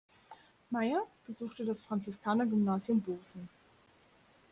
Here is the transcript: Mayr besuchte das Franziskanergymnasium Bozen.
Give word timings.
Mayr 0.71 1.03
besuchte 1.27 1.63
das 1.63 1.83
Franziskanergymnasium 1.83 3.01
Bozen. 3.01 3.49